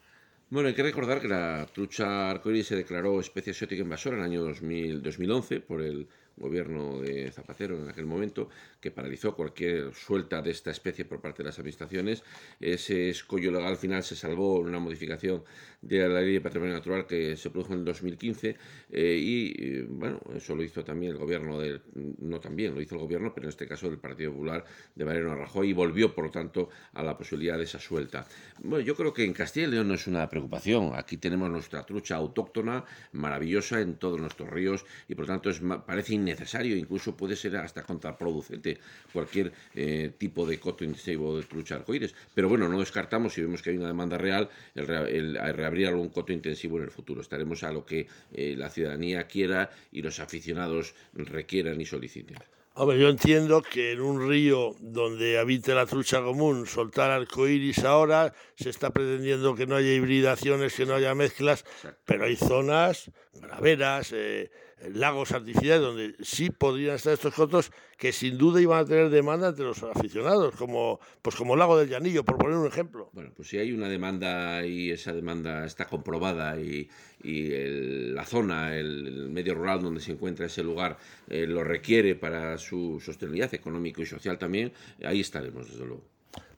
Bueno, 0.49 0.69
hay 0.69 0.75
que 0.75 0.83
recordar 0.83 1.19
que 1.19 1.27
la 1.27 1.67
trucha 1.73 2.29
arcoíris 2.29 2.67
se 2.67 2.77
declaró 2.77 3.19
especie 3.19 3.51
exótica 3.51 3.81
invasora 3.81 4.15
en 4.15 4.23
el 4.23 4.29
año 4.29 4.43
2000, 4.43 5.03
2011 5.03 5.59
por 5.59 5.81
el 5.81 6.07
gobierno 6.37 7.01
de 7.01 7.31
Zapatero 7.31 7.77
en 7.77 7.89
aquel 7.89 8.05
momento, 8.05 8.49
que 8.79 8.91
paralizó 8.91 9.35
cualquier 9.35 9.93
suelta 9.93 10.41
de 10.41 10.51
esta 10.51 10.71
especie 10.71 11.05
por 11.05 11.19
parte 11.19 11.43
de 11.43 11.49
las 11.49 11.59
administraciones. 11.59 12.23
Ese 12.59 13.09
escollo 13.09 13.51
legal 13.51 13.77
final 13.77 14.03
se 14.03 14.15
salvó 14.15 14.61
en 14.61 14.67
una 14.67 14.79
modificación 14.79 15.43
de 15.81 16.07
la 16.07 16.21
ley 16.21 16.33
de 16.33 16.41
patrimonio 16.41 16.73
natural 16.73 17.05
que 17.05 17.35
se 17.35 17.49
produjo 17.49 17.73
en 17.73 17.79
el 17.79 17.85
2015 17.85 18.57
eh, 18.91 19.17
y, 19.19 19.81
bueno, 19.83 20.19
eso 20.35 20.55
lo 20.55 20.63
hizo 20.63 20.83
también 20.83 21.13
el 21.13 21.17
gobierno 21.17 21.59
del, 21.59 21.81
no 22.19 22.39
también, 22.39 22.73
lo 22.73 22.81
hizo 22.81 22.95
el 22.95 23.01
gobierno, 23.01 23.33
pero 23.33 23.45
en 23.45 23.49
este 23.49 23.67
caso 23.67 23.89
del 23.89 23.99
Partido 23.99 24.31
Popular 24.31 24.65
de 24.95 25.05
Mariano 25.05 25.35
Rajoy 25.35 25.69
y 25.69 25.73
volvió, 25.73 26.13
por 26.13 26.25
lo 26.25 26.31
tanto, 26.31 26.69
a 26.93 27.03
la 27.03 27.17
posibilidad 27.17 27.57
de 27.57 27.63
esa 27.63 27.79
suelta. 27.79 28.27
Bueno, 28.63 28.83
yo 28.83 28.95
creo 28.95 29.13
que 29.13 29.23
en 29.23 29.33
Castilla 29.33 29.67
y 29.67 29.71
León 29.71 29.87
no 29.87 29.93
es 29.93 30.07
una 30.07 30.27
preocupación. 30.29 30.91
Aquí 30.95 31.17
tenemos 31.17 31.49
nuestra 31.49 31.85
trucha 31.85 32.15
autóctona, 32.15 32.85
maravillosa 33.11 33.81
en 33.81 33.95
todos 33.95 34.19
nuestros 34.19 34.49
ríos 34.49 34.85
y, 35.07 35.15
por 35.15 35.25
lo 35.25 35.33
tanto, 35.33 35.49
es, 35.49 35.61
parece 35.85 36.13
necesario, 36.27 36.75
incluso 36.75 37.15
puede 37.15 37.35
ser 37.35 37.57
hasta 37.57 37.83
contraproducente 37.83 38.77
cualquier 39.11 39.51
eh, 39.73 40.11
tipo 40.17 40.45
de 40.45 40.59
coto 40.59 40.83
intensivo 40.83 41.37
de 41.37 41.43
trucha 41.43 41.75
arcoíris. 41.75 42.13
Pero 42.33 42.49
bueno, 42.49 42.69
no 42.69 42.79
descartamos, 42.79 43.33
si 43.33 43.41
vemos 43.41 43.61
que 43.61 43.71
hay 43.71 43.77
una 43.77 43.87
demanda 43.87 44.17
real, 44.17 44.49
el, 44.75 45.35
reabrir 45.55 45.87
algún 45.87 46.09
coto 46.09 46.33
intensivo 46.33 46.77
en 46.77 46.83
el 46.83 46.91
futuro. 46.91 47.21
Estaremos 47.21 47.63
a 47.63 47.71
lo 47.71 47.85
que 47.85 48.07
eh, 48.33 48.55
la 48.57 48.69
ciudadanía 48.69 49.27
quiera 49.27 49.71
y 49.91 50.01
los 50.01 50.19
aficionados 50.19 50.93
requieran 51.13 51.81
y 51.81 51.85
soliciten. 51.85 52.37
Hombre, 52.79 52.99
yo 52.99 53.09
entiendo 53.09 53.63
que 53.63 53.93
en 53.93 54.01
un 54.01 54.29
río 54.29 54.75
donde 54.79 55.39
habite 55.39 55.73
la 55.73 55.87
trucha 55.87 56.21
común, 56.21 56.67
soltar 56.67 57.09
arcoíris 57.09 57.79
ahora, 57.79 58.35
se 58.55 58.69
está 58.69 58.91
pretendiendo 58.91 59.55
que 59.55 59.65
no 59.65 59.75
haya 59.75 59.93
hibridaciones, 59.93 60.75
que 60.75 60.85
no 60.85 60.93
haya 60.93 61.15
mezclas, 61.15 61.65
pero 62.05 62.25
hay 62.25 62.35
zonas 62.35 63.09
graveras, 63.33 64.11
eh, 64.13 64.51
lagos 64.93 65.31
artificiales 65.31 65.81
donde 65.81 66.15
sí 66.21 66.49
podrían 66.49 66.95
estar 66.95 67.13
estos 67.13 67.33
cotos 67.33 67.71
que 67.97 68.11
sin 68.11 68.37
duda 68.37 68.61
iban 68.61 68.79
a 68.79 68.85
tener 68.85 69.09
demanda 69.09 69.49
entre 69.49 69.65
los 69.65 69.81
aficionados, 69.83 70.55
como 70.55 70.99
pues 71.21 71.35
como 71.35 71.53
el 71.53 71.59
lago 71.59 71.77
del 71.77 71.89
Llanillo, 71.89 72.23
por 72.23 72.37
poner 72.37 72.57
un 72.57 72.67
ejemplo. 72.67 73.09
Bueno, 73.13 73.31
pues 73.35 73.49
si 73.49 73.57
hay 73.57 73.71
una 73.71 73.89
demanda 73.89 74.65
y 74.65 74.91
esa 74.91 75.13
demanda 75.13 75.65
está 75.65 75.85
comprobada 75.85 76.59
y, 76.59 76.89
la 77.23 78.25
zona, 78.25 78.77
el, 78.77 79.29
medio 79.29 79.55
rural 79.55 79.81
donde 79.81 79.99
se 79.99 80.11
encuentra 80.11 80.45
ese 80.45 80.63
lugar 80.63 80.97
eh, 81.27 81.45
lo 81.47 81.63
requiere 81.63 82.15
para 82.15 82.57
su 82.57 83.01
sostenibilidad 83.03 83.53
económico 83.53 84.01
y 84.01 84.05
social 84.05 84.37
también, 84.37 84.71
ahí 85.03 85.21
estaremos, 85.21 85.69
desde 85.69 85.85
luego. 85.85 86.03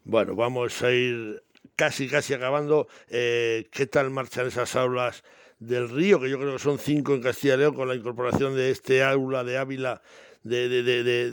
Bueno, 0.03 0.35
vamos 0.35 0.81
a 0.83 0.91
ir 0.91 1.41
casi, 1.75 2.07
casi 2.07 2.33
acabando. 2.33 2.87
Eh, 3.07 3.67
¿Qué 3.71 3.85
tal 3.87 4.09
marchan 4.09 4.47
esas 4.47 4.75
aulas 4.75 5.23
del 5.59 5.89
río, 5.89 6.19
que 6.19 6.29
yo 6.29 6.39
creo 6.39 6.53
que 6.53 6.59
son 6.59 6.79
cinco 6.79 7.13
en 7.13 7.21
Castilla 7.21 7.55
y 7.55 7.57
León, 7.57 7.75
con 7.75 7.87
la 7.87 7.95
incorporación 7.95 8.55
de 8.55 8.71
este 8.71 9.03
aula 9.03 9.43
de 9.43 9.57
Ávila 9.57 10.01
de, 10.43 10.69
de, 10.69 10.83
de, 10.83 11.03
de, 11.03 11.31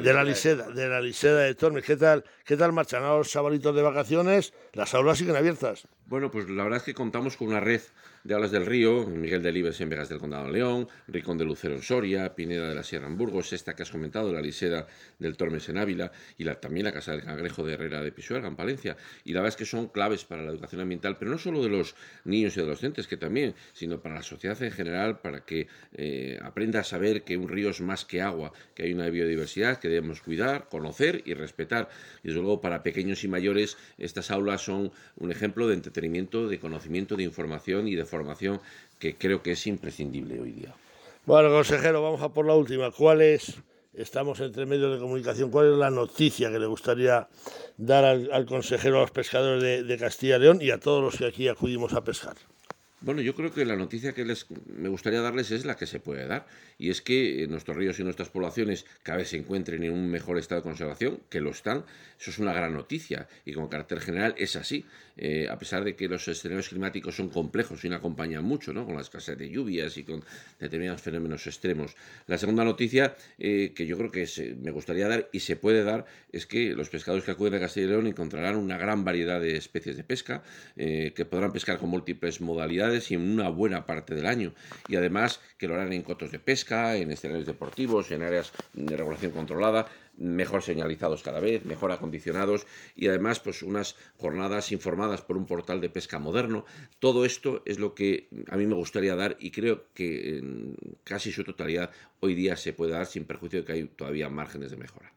de, 0.00 0.12
la 0.12 0.24
Liseda, 0.24 0.70
de 0.70 0.88
la 0.88 1.00
Liseda 1.00 1.40
de 1.40 1.54
Tormes. 1.54 1.84
¿Qué 1.84 1.96
tal, 1.96 2.24
qué 2.44 2.56
tal 2.56 2.72
marchan 2.72 3.02
los 3.02 3.30
sabalitos 3.30 3.74
de 3.74 3.82
vacaciones? 3.82 4.54
Las 4.72 4.94
aulas 4.94 5.18
siguen 5.18 5.36
abiertas. 5.36 5.86
Bueno, 6.08 6.30
pues 6.30 6.48
la 6.48 6.62
verdad 6.62 6.76
es 6.76 6.84
que 6.84 6.94
contamos 6.94 7.36
con 7.36 7.48
una 7.48 7.58
red 7.58 7.80
de 8.22 8.34
Alas 8.34 8.52
del 8.52 8.64
Río, 8.64 9.06
Miguel 9.06 9.42
de 9.42 9.50
Libes 9.50 9.80
en 9.80 9.88
Vegas 9.88 10.08
del 10.08 10.18
Condado 10.18 10.46
de 10.46 10.52
León, 10.52 10.88
Ricón 11.08 11.36
de 11.36 11.44
Lucero 11.44 11.74
en 11.74 11.82
Soria, 11.82 12.32
Pineda 12.36 12.68
de 12.68 12.76
la 12.76 12.84
Sierra 12.84 13.08
en 13.08 13.16
Burgos, 13.16 13.52
esta 13.52 13.74
que 13.74 13.82
has 13.82 13.90
comentado, 13.90 14.32
la 14.32 14.40
Liseda 14.40 14.86
del 15.18 15.36
Tormes 15.36 15.68
en 15.68 15.78
Ávila 15.78 16.12
y 16.38 16.44
la, 16.44 16.60
también 16.60 16.86
la 16.86 16.92
Casa 16.92 17.10
del 17.10 17.24
Cangrejo 17.24 17.64
de 17.64 17.74
Herrera 17.74 18.02
de 18.02 18.12
Pisuerga 18.12 18.46
en 18.46 18.54
Palencia. 18.54 18.96
Y 19.24 19.32
la 19.32 19.40
verdad 19.40 19.54
es 19.54 19.56
que 19.56 19.64
son 19.64 19.88
claves 19.88 20.24
para 20.24 20.42
la 20.42 20.50
educación 20.50 20.80
ambiental, 20.80 21.16
pero 21.18 21.32
no 21.32 21.38
solo 21.38 21.60
de 21.60 21.70
los 21.70 21.96
niños 22.24 22.56
y 22.56 22.60
adolescentes, 22.60 23.08
que 23.08 23.16
también, 23.16 23.56
sino 23.72 24.00
para 24.00 24.14
la 24.14 24.22
sociedad 24.22 24.60
en 24.62 24.70
general, 24.70 25.18
para 25.20 25.44
que 25.44 25.66
eh, 25.92 26.38
aprenda 26.40 26.80
a 26.80 26.84
saber 26.84 27.24
que 27.24 27.36
un 27.36 27.48
río 27.48 27.70
es 27.70 27.80
más 27.80 28.04
que 28.04 28.22
agua, 28.22 28.52
que 28.76 28.84
hay 28.84 28.92
una 28.92 29.08
biodiversidad 29.08 29.78
que 29.80 29.88
debemos 29.88 30.20
cuidar, 30.20 30.68
conocer 30.68 31.22
y 31.24 31.34
respetar. 31.34 31.88
Y 32.22 32.28
desde 32.28 32.40
luego 32.40 32.60
para 32.60 32.84
pequeños 32.84 33.24
y 33.24 33.28
mayores 33.28 33.76
estas 33.98 34.30
aulas 34.30 34.62
son 34.62 34.92
un 35.16 35.32
ejemplo 35.32 35.66
de 35.66 35.74
de 36.00 36.58
conocimiento, 36.60 37.16
de 37.16 37.24
información 37.24 37.88
y 37.88 37.94
de 37.94 38.04
formación 38.04 38.60
que 38.98 39.14
creo 39.14 39.42
que 39.42 39.52
es 39.52 39.66
imprescindible 39.66 40.40
hoy 40.40 40.52
día. 40.52 40.74
Bueno, 41.24 41.50
consejero, 41.50 42.02
vamos 42.02 42.22
a 42.22 42.28
por 42.28 42.46
la 42.46 42.54
última. 42.54 42.90
¿Cuál 42.90 43.22
es, 43.22 43.56
estamos 43.94 44.40
entre 44.40 44.66
medios 44.66 44.94
de 44.94 45.00
comunicación, 45.00 45.50
cuál 45.50 45.72
es 45.72 45.78
la 45.78 45.90
noticia 45.90 46.50
que 46.50 46.58
le 46.58 46.66
gustaría 46.66 47.28
dar 47.76 48.04
al, 48.04 48.46
consejero 48.46 48.98
a 48.98 49.00
los 49.02 49.10
pescadores 49.10 49.62
de, 49.62 49.82
de 49.82 49.98
Castilla 49.98 50.36
y 50.36 50.40
León 50.40 50.58
y 50.60 50.70
a 50.70 50.78
todos 50.78 51.02
los 51.02 51.16
que 51.16 51.26
aquí 51.26 51.48
acudimos 51.48 51.94
a 51.94 52.04
pescar? 52.04 52.36
Bueno, 53.00 53.20
yo 53.20 53.34
creo 53.34 53.52
que 53.52 53.64
la 53.64 53.76
noticia 53.76 54.12
que 54.12 54.24
les, 54.24 54.46
me 54.66 54.88
gustaría 54.88 55.20
darles 55.20 55.50
es 55.50 55.64
la 55.64 55.76
que 55.76 55.86
se 55.86 56.00
puede 56.00 56.26
dar, 56.26 56.46
y 56.78 56.90
es 56.90 57.00
que 57.00 57.42
eh, 57.42 57.46
nuestros 57.46 57.76
ríos 57.76 57.98
y 57.98 58.04
nuestras 58.04 58.28
poblaciones 58.28 58.86
cada 59.02 59.18
vez 59.18 59.28
se 59.28 59.36
encuentren 59.36 59.82
en 59.82 59.92
un 59.92 60.10
mejor 60.10 60.38
estado 60.38 60.60
de 60.60 60.64
conservación, 60.64 61.20
que 61.30 61.40
lo 61.40 61.50
están. 61.50 61.84
Eso 62.20 62.30
es 62.30 62.38
una 62.38 62.52
gran 62.52 62.72
noticia, 62.72 63.28
y 63.44 63.52
como 63.52 63.68
carácter 63.68 64.00
general 64.00 64.34
es 64.38 64.56
así, 64.56 64.84
eh, 65.16 65.48
a 65.50 65.58
pesar 65.58 65.84
de 65.84 65.96
que 65.96 66.08
los 66.08 66.26
escenarios 66.28 66.68
climáticos 66.68 67.16
son 67.16 67.28
complejos 67.28 67.84
y 67.84 67.88
no 67.88 67.96
acompañan 67.96 68.44
mucho, 68.44 68.72
¿no? 68.72 68.86
con 68.86 68.96
la 68.96 69.02
escasez 69.02 69.36
de 69.38 69.50
lluvias 69.50 69.96
y 69.96 70.04
con 70.04 70.24
determinados 70.58 71.02
fenómenos 71.02 71.46
extremos. 71.46 71.94
La 72.26 72.38
segunda 72.38 72.64
noticia 72.64 73.16
eh, 73.38 73.72
que 73.74 73.86
yo 73.86 73.96
creo 73.98 74.10
que 74.10 74.26
me 74.60 74.70
gustaría 74.70 75.08
dar 75.08 75.28
y 75.32 75.40
se 75.40 75.56
puede 75.56 75.84
dar 75.84 76.06
es 76.32 76.46
que 76.46 76.74
los 76.74 76.88
pescadores 76.88 77.24
que 77.24 77.30
acuden 77.30 77.54
a 77.54 77.60
Castilla 77.60 77.86
y 77.86 77.90
León 77.90 78.06
encontrarán 78.06 78.56
una 78.56 78.78
gran 78.78 79.04
variedad 79.04 79.40
de 79.40 79.56
especies 79.56 79.96
de 79.96 80.04
pesca, 80.04 80.42
que 80.76 81.26
podrán 81.28 81.52
pescar 81.52 81.78
con 81.78 81.88
múltiples 81.88 82.40
modalidades, 82.40 83.10
y 83.10 83.14
en 83.14 83.22
una 83.22 83.48
buena 83.48 83.86
parte 83.86 84.14
del 84.14 84.26
año. 84.26 84.54
Y 84.88 84.96
además 84.96 85.40
que 85.58 85.66
lo 85.66 85.74
harán 85.74 85.92
en 85.92 86.02
cotos 86.02 86.30
de 86.30 86.38
pesca, 86.38 86.65
en 86.68 87.10
escenarios 87.12 87.46
deportivos, 87.46 88.10
en 88.10 88.22
áreas 88.22 88.52
de 88.72 88.96
regulación 88.96 89.32
controlada, 89.32 89.86
mejor 90.16 90.62
señalizados 90.62 91.22
cada 91.22 91.40
vez, 91.40 91.64
mejor 91.64 91.92
acondicionados 91.92 92.66
y 92.96 93.08
además 93.08 93.40
pues 93.40 93.62
unas 93.62 93.96
jornadas 94.18 94.72
informadas 94.72 95.20
por 95.20 95.36
un 95.36 95.46
portal 95.46 95.80
de 95.80 95.90
pesca 95.90 96.18
moderno. 96.18 96.64
Todo 96.98 97.24
esto 97.24 97.62
es 97.66 97.78
lo 97.78 97.94
que 97.94 98.28
a 98.48 98.56
mí 98.56 98.66
me 98.66 98.74
gustaría 98.74 99.14
dar 99.14 99.36
y 99.38 99.50
creo 99.50 99.84
que 99.94 100.38
en 100.38 100.76
casi 101.04 101.30
su 101.30 101.44
totalidad 101.44 101.90
hoy 102.20 102.34
día 102.34 102.56
se 102.56 102.72
puede 102.72 102.92
dar 102.92 103.06
sin 103.06 103.24
perjuicio 103.24 103.60
de 103.60 103.64
que 103.64 103.72
hay 103.72 103.84
todavía 103.84 104.28
márgenes 104.28 104.70
de 104.70 104.76
mejora. 104.76 105.12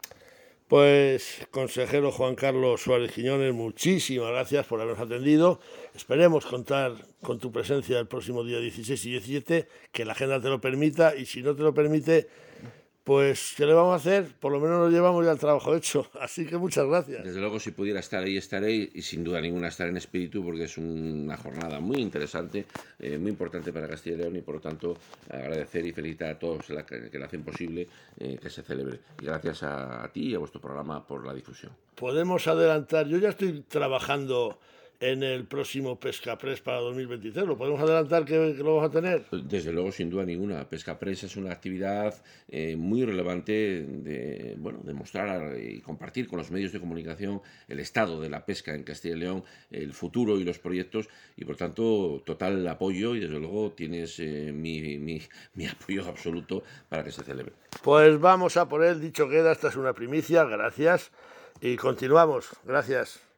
Pues, 0.70 1.48
consejero 1.50 2.12
Juan 2.12 2.36
Carlos 2.36 2.82
Suárez 2.82 3.12
Quiñones, 3.12 3.56
muchísimas 3.56 4.30
gracias 4.30 4.68
por 4.68 4.80
habernos 4.80 5.04
atendido. 5.04 5.60
Esperemos 5.96 6.46
contar 6.46 6.94
con 7.24 7.40
tu 7.40 7.52
presencia 7.52 7.98
el 7.98 8.06
próximo 8.06 8.44
día 8.44 8.60
16 8.60 9.04
y 9.06 9.12
17, 9.14 9.68
que 9.92 10.06
la 10.06 10.12
agenda 10.12 10.40
te 10.40 10.48
lo 10.48 10.62
permita, 10.62 11.16
y 11.16 11.26
si 11.26 11.42
no 11.42 11.56
te 11.56 11.64
lo 11.64 11.74
permite, 11.74 12.28
pues, 13.10 13.56
¿qué 13.58 13.66
le 13.66 13.74
vamos 13.74 13.94
a 13.94 13.96
hacer? 13.96 14.36
Por 14.40 14.52
lo 14.52 14.60
menos 14.60 14.82
nos 14.82 14.92
llevamos 14.94 15.26
ya 15.26 15.32
el 15.32 15.40
trabajo 15.40 15.76
hecho. 15.76 16.06
Así 16.22 16.46
que 16.46 16.58
muchas 16.58 16.86
gracias. 16.86 17.24
Desde 17.24 17.40
luego, 17.40 17.60
si 17.60 17.72
pudiera 17.72 18.02
estar 18.02 18.24
ahí, 18.24 18.38
estaré. 18.38 18.88
Y 18.94 19.02
sin 19.02 19.24
duda 19.24 19.42
ninguna 19.42 19.70
estar 19.70 19.88
en 19.88 19.98
espíritu, 19.98 20.44
porque 20.44 20.66
es 20.66 20.78
una 20.78 21.36
jornada 21.36 21.80
muy 21.80 21.98
interesante, 21.98 22.68
eh, 23.00 23.18
muy 23.18 23.32
importante 23.32 23.74
para 23.74 23.88
Castilla 23.88 24.16
y 24.16 24.20
León. 24.20 24.36
Y 24.36 24.42
por 24.42 24.54
lo 24.54 24.62
tanto, 24.62 24.96
agradecer 25.28 25.88
y 25.88 25.92
felicitar 25.92 26.30
a 26.30 26.38
todos 26.38 26.68
que, 26.68 27.18
la 27.18 27.26
hacen 27.26 27.42
posible 27.42 27.88
eh, 28.20 28.38
que 28.40 28.48
se 28.52 28.62
celebre. 28.62 29.00
Y 29.20 29.26
gracias 29.26 29.64
a, 29.64 30.04
a 30.04 30.12
ti 30.12 30.28
y 30.28 30.36
a 30.36 30.38
vuestro 30.38 30.62
programa 30.62 31.04
por 31.08 31.26
la 31.26 31.34
difusión. 31.34 31.72
Podemos 31.96 32.48
adelantar. 32.48 33.08
Yo 33.08 33.18
ya 33.18 33.30
estoy 33.30 33.62
trabajando 33.62 34.60
en 35.00 35.24
el 35.24 35.46
próximo 35.46 36.00
Pesca 36.00 36.38
Press 36.38 36.60
para 36.60 36.80
2023. 36.80 37.46
¿Lo 37.46 37.58
podemos 37.58 37.80
adelantar 37.80 38.26
que, 38.26 38.54
lo 38.56 38.76
vamos 38.76 38.90
a 38.90 38.92
tener? 38.92 39.26
Desde 39.32 39.72
luego, 39.72 39.92
sin 39.92 40.10
duda 40.10 40.26
ninguna. 40.26 40.68
Pesca 40.68 41.00
Press 41.00 41.24
es 41.24 41.38
una 41.38 41.52
actividad 41.52 42.14
eh, 42.50 42.76
muy 42.76 43.06
relevante 43.06 43.86
de, 43.88 44.56
bueno, 44.58 44.80
de 44.84 44.94
mostrar 44.94 45.58
y 45.58 45.80
compartir 45.82 46.28
con 46.28 46.38
los 46.40 46.52
medios 46.52 46.74
de 46.74 46.80
comunicación 46.80 47.42
el 47.68 47.80
estado 47.80 48.20
de 48.20 48.30
la 48.30 48.46
pesca 48.46 48.74
en 48.74 48.84
Castilla 48.84 49.16
y 49.16 49.20
León, 49.20 49.44
el 49.72 49.94
futuro 49.94 50.38
y 50.38 50.44
los 50.44 50.60
proyectos, 50.60 51.08
y 51.38 51.46
por 51.46 51.56
tanto, 51.56 52.22
total 52.26 52.68
apoyo 52.68 53.16
y 53.16 53.22
desde 53.22 53.40
luego 53.40 53.72
tienes 53.72 54.20
eh, 54.20 54.52
mi, 54.54 54.98
mi, 54.98 55.22
mi, 55.54 55.66
apoyo 55.68 56.06
absoluto 56.08 56.64
para 56.90 57.04
que 57.04 57.12
se 57.12 57.24
celebre. 57.24 57.54
Pues 57.84 58.20
vamos 58.20 58.58
a 58.58 58.68
por 58.68 58.84
él, 58.84 59.00
dicho 59.00 59.30
queda, 59.30 59.54
esta 59.54 59.70
es 59.70 59.78
una 59.78 59.94
primicia, 59.94 60.44
gracias, 60.44 61.12
y 61.62 61.78
continuamos, 61.78 62.50
gracias. 62.66 63.29